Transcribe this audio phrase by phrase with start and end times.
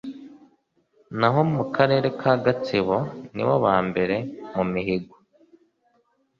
[1.19, 2.97] naho mu Karere ka Gatsibo
[3.35, 4.15] nibo ba mbere
[4.55, 5.15] mu mihigo